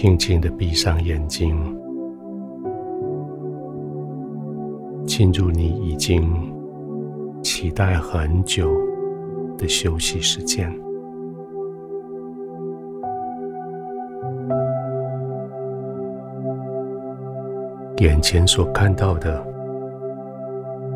[0.00, 1.58] 轻轻的闭上眼睛，
[5.04, 6.22] 进入你已经
[7.42, 8.70] 期待很久
[9.58, 10.72] 的休息时间。
[17.96, 19.44] 眼前所看到的，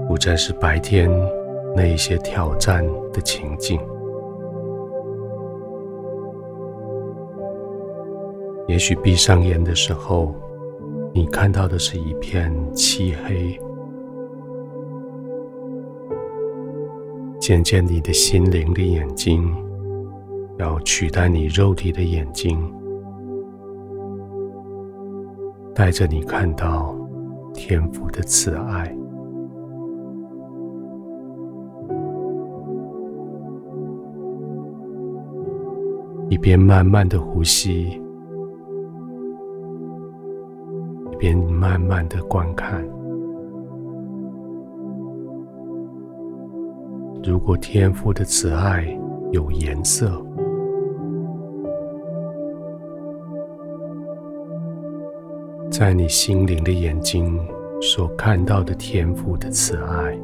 [0.06, 1.10] 不再是白天
[1.74, 3.80] 那一些挑战的情境。
[8.72, 10.34] 也许闭上眼的时候，
[11.12, 13.60] 你看到的是一片漆黑。
[17.38, 19.54] 渐渐，你的心灵的眼睛
[20.58, 22.58] 要取代你肉体的眼睛，
[25.74, 26.96] 带着你看到
[27.52, 28.90] 天父的慈爱。
[36.30, 38.01] 一边慢慢的呼吸。
[41.22, 42.84] 边慢慢的观看，
[47.22, 48.84] 如果天父的慈爱
[49.30, 50.20] 有颜色，
[55.70, 57.38] 在你心灵的眼睛
[57.80, 60.18] 所看到的天父的慈爱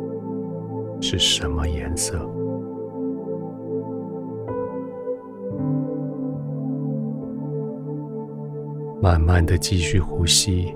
[1.01, 2.19] 是什么颜色？
[9.01, 10.75] 慢慢的继续呼吸。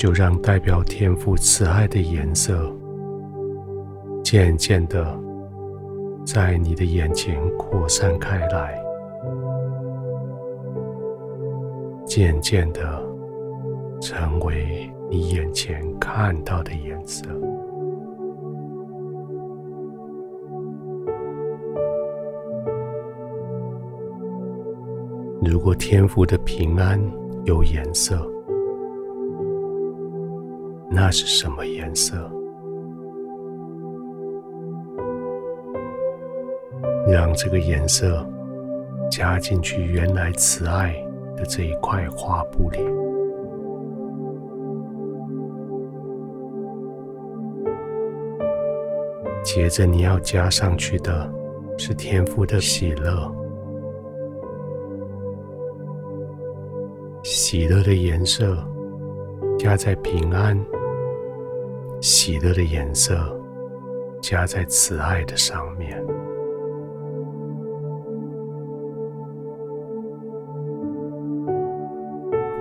[0.00, 2.74] 就让代表天父慈爱的颜色，
[4.24, 5.14] 渐渐的
[6.24, 8.82] 在你的眼前扩散开来，
[12.06, 12.80] 渐渐的
[14.00, 17.28] 成为你眼前看到的颜色。
[25.42, 26.98] 如果天父的平安
[27.44, 28.26] 有颜色，
[31.02, 32.14] 那是什么颜色？
[37.08, 38.22] 让这个颜色
[39.10, 40.94] 加进去原来慈爱
[41.38, 42.80] 的这一块画布里。
[49.42, 51.32] 接着你要加上去的
[51.78, 53.34] 是天赋的喜乐，
[57.22, 58.54] 喜乐的颜色
[59.58, 60.62] 加在平安。
[62.00, 63.14] 喜乐的颜色
[64.22, 66.02] 加在慈爱的上面，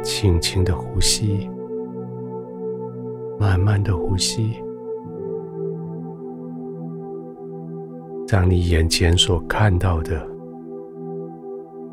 [0.04, 1.50] 轻轻的呼吸，
[3.40, 4.62] 慢慢的呼吸，
[8.28, 10.28] 让你眼前所看到的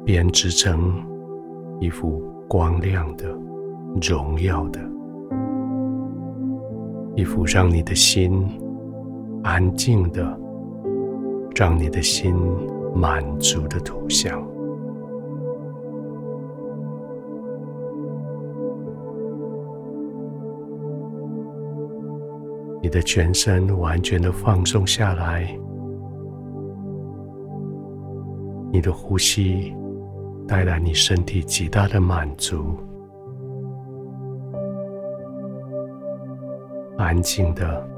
[0.04, 1.00] 编织成
[1.78, 3.28] 一幅光亮的、
[4.00, 4.95] 荣耀的。
[7.16, 8.46] 一幅让你的心
[9.42, 10.38] 安静的、
[11.54, 12.34] 让你的心
[12.94, 14.46] 满足的图像。
[22.82, 25.58] 你的全身完全的放松下来，
[28.70, 29.74] 你的呼吸
[30.46, 32.76] 带来你身体极大的满足。
[37.06, 37.88] 安静的、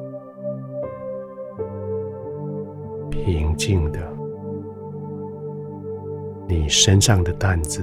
[3.11, 3.99] 平静的，
[6.47, 7.81] 你身上的担子、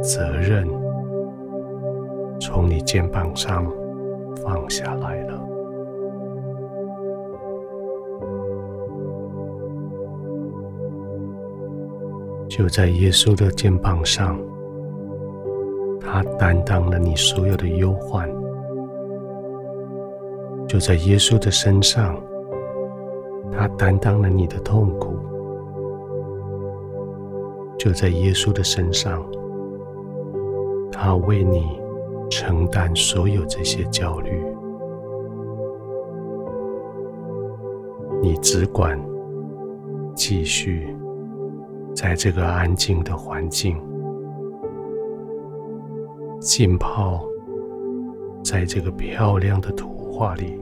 [0.00, 0.66] 责任，
[2.40, 3.70] 从你肩膀上
[4.42, 5.38] 放下来了。
[12.48, 14.40] 就在耶稣的肩膀上，
[16.00, 18.41] 他担当了你所有的忧患。
[20.72, 22.18] 就在耶稣的身上，
[23.52, 25.10] 他担当了你的痛苦；
[27.78, 29.22] 就在耶稣的身上，
[30.90, 31.78] 他为你
[32.30, 34.42] 承担所有这些焦虑。
[38.22, 38.98] 你只管
[40.14, 40.96] 继续
[41.94, 43.76] 在这个安静的环境
[46.40, 47.22] 浸泡，
[48.42, 50.61] 在这个漂亮的图画里。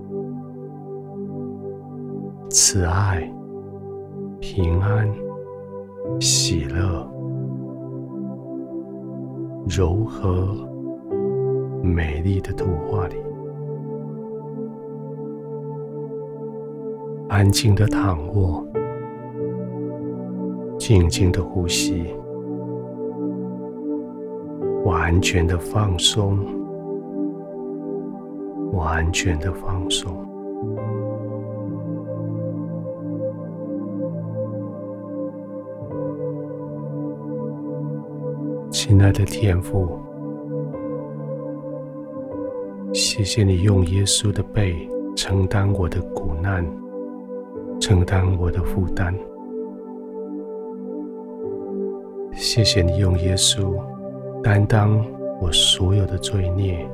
[2.53, 3.23] 慈爱、
[4.41, 5.09] 平安、
[6.19, 7.09] 喜乐、
[9.69, 10.49] 柔和、
[11.81, 13.15] 美丽的图画里，
[17.29, 18.67] 安静的躺卧，
[20.77, 22.13] 静静的呼吸，
[24.85, 26.37] 完全的放松，
[28.73, 30.13] 完全的放松。
[38.91, 39.89] 亲爱的天父，
[42.93, 44.75] 谢谢你用耶稣的背
[45.15, 46.67] 承担我的苦难，
[47.81, 49.15] 承担我的负担。
[52.33, 53.81] 谢谢你用耶稣
[54.43, 55.01] 担当
[55.41, 56.85] 我所有的罪孽，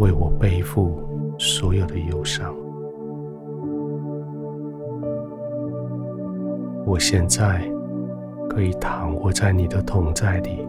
[0.00, 1.00] 为我背负
[1.38, 2.52] 所有的忧伤。
[6.84, 7.62] 我现在
[8.56, 10.66] 可以躺卧在你的同在里，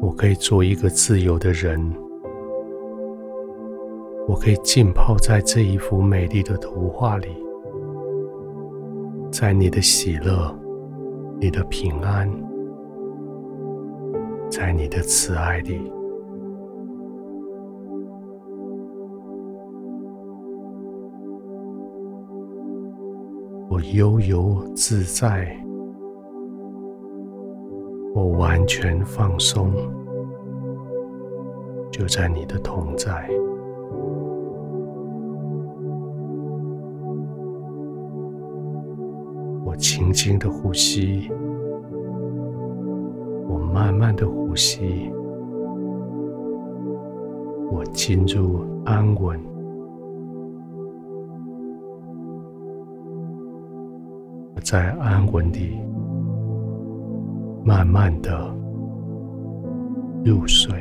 [0.00, 1.80] 我可以做一个自由的人，
[4.26, 7.28] 我可以浸泡在这一幅美丽的图画里。
[9.30, 10.52] 在你的喜乐、
[11.38, 12.28] 你的平安，
[14.50, 15.80] 在你的慈爱里，
[23.80, 25.56] 悠游自在，
[28.14, 29.72] 我完全放松，
[31.90, 33.28] 就在你的同在。
[39.64, 41.30] 我轻轻的呼吸，
[43.48, 45.10] 我慢慢的呼吸，
[47.70, 49.38] 我进入安稳，
[54.70, 55.80] 在安稳地
[57.64, 58.54] 慢慢的
[60.22, 60.77] 入睡。